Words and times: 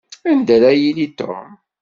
Anda 0.31 0.53
ara 0.55 0.69
yili 0.81 1.07
Tom? 1.17 1.47